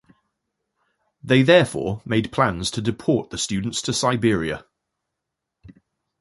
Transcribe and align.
They 1.23 1.43
therefore 1.43 2.01
made 2.05 2.31
plans 2.31 2.71
to 2.71 2.81
deport 2.81 3.29
the 3.29 3.37
students 3.37 3.83
to 3.83 3.93
Siberia. 3.93 4.65